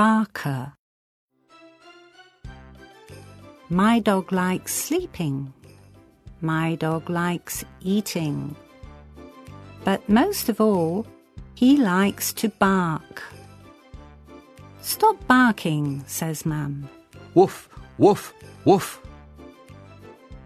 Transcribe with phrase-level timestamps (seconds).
[0.00, 0.72] barker.
[3.68, 5.52] My dog likes sleeping.
[6.40, 8.56] My dog likes eating.
[9.84, 11.06] But most of all,
[11.54, 13.22] he likes to bark.
[14.80, 16.88] Stop barking, says Mum.
[17.34, 18.32] Woof, woof,
[18.64, 19.02] woof.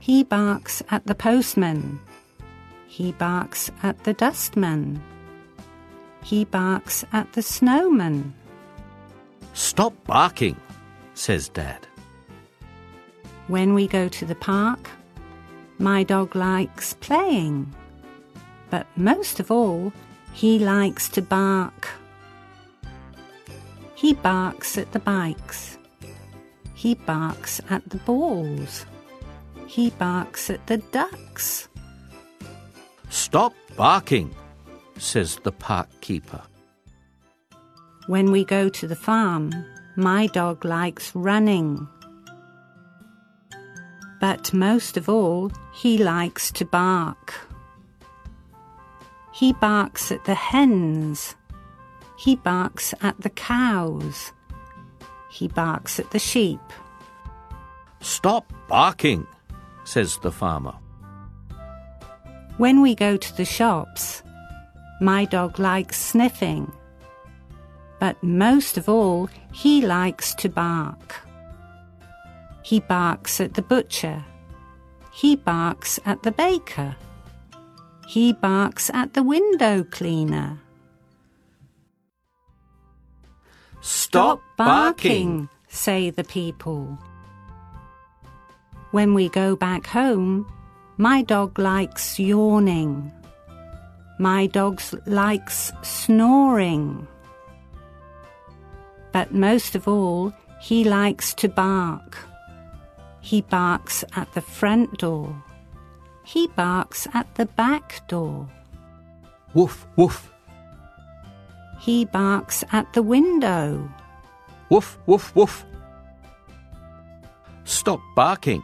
[0.00, 2.00] He barks at the postman.
[2.86, 5.02] He barks at the dustman.
[6.24, 8.32] He barks at the snowman.
[9.72, 10.60] Stop barking,
[11.14, 11.86] says Dad.
[13.48, 14.90] When we go to the park,
[15.78, 17.74] my dog likes playing.
[18.68, 19.90] But most of all,
[20.34, 21.88] he likes to bark.
[23.94, 25.78] He barks at the bikes.
[26.74, 28.84] He barks at the balls.
[29.66, 31.70] He barks at the ducks.
[33.08, 34.34] Stop barking,
[34.98, 36.42] says the park keeper.
[38.06, 39.52] When we go to the farm,
[39.96, 41.86] my dog likes running.
[44.20, 47.34] But most of all, he likes to bark.
[49.32, 51.36] He barks at the hens.
[52.18, 54.32] He barks at the cows.
[55.30, 56.60] He barks at the sheep.
[58.00, 59.26] Stop barking,
[59.84, 60.74] says the farmer.
[62.58, 64.22] When we go to the shops,
[65.00, 66.70] my dog likes sniffing.
[68.02, 71.20] But most of all, he likes to bark.
[72.64, 74.24] He barks at the butcher.
[75.12, 76.96] He barks at the baker.
[78.08, 80.58] He barks at the window cleaner.
[83.82, 86.98] Stop barking, say the people.
[88.90, 90.52] When we go back home,
[90.96, 93.12] my dog likes yawning.
[94.18, 97.06] My dog likes snoring.
[99.12, 102.16] But most of all, he likes to bark.
[103.20, 105.42] He barks at the front door.
[106.24, 108.48] He barks at the back door.
[109.54, 110.30] Woof, woof,
[111.80, 113.88] He barks at the window.
[114.70, 115.66] woof, woof, woof.
[117.64, 118.62] Stop barking.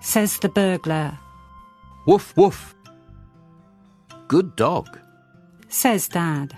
[0.00, 1.18] says the burglar.
[2.06, 2.74] Woof, woof.
[4.28, 4.98] Good dog.
[5.68, 6.54] says Dad.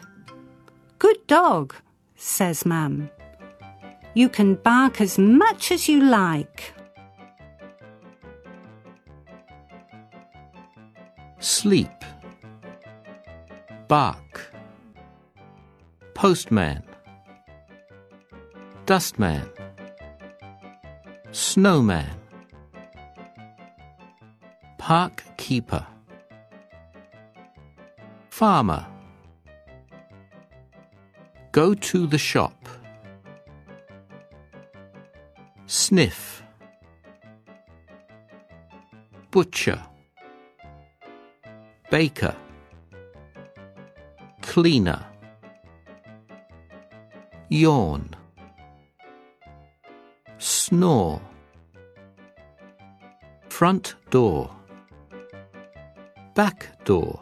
[0.98, 1.74] Good dog,
[2.20, 3.10] says Mum.
[4.14, 6.74] You can bark as much as you like.
[11.38, 11.88] Sleep.
[13.88, 14.52] Bark.
[16.14, 16.82] Postman.
[18.84, 19.48] Dustman.
[21.32, 22.10] Snowman.
[24.76, 25.86] Park keeper.
[28.28, 28.89] Farmer.
[31.52, 32.68] Go to the shop.
[35.66, 36.44] Sniff.
[39.32, 39.82] Butcher.
[41.90, 42.36] Baker.
[44.42, 45.04] Cleaner.
[47.48, 48.14] Yawn.
[50.38, 51.20] Snore.
[53.48, 54.54] Front door.
[56.36, 57.20] Back door.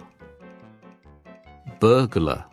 [1.80, 2.44] Burglar.